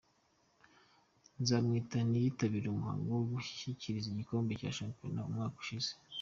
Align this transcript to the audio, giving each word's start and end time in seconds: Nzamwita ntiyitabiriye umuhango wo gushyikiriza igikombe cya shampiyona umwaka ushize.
Nzamwita 1.41 1.97
ntiyitabiriye 2.03 2.71
umuhango 2.71 3.07
wo 3.15 3.23
gushyikiriza 3.33 4.07
igikombe 4.09 4.51
cya 4.59 4.69
shampiyona 4.77 5.25
umwaka 5.29 5.57
ushize. 5.63 5.91